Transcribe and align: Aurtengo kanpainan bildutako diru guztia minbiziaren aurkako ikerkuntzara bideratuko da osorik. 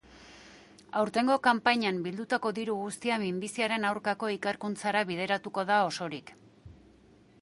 Aurtengo 1.01 1.35
kanpainan 1.47 1.99
bildutako 2.07 2.51
diru 2.59 2.77
guztia 2.79 3.19
minbiziaren 3.25 3.87
aurkako 3.93 4.31
ikerkuntzara 4.37 5.05
bideratuko 5.11 5.67
da 5.73 5.79
osorik. 5.93 6.35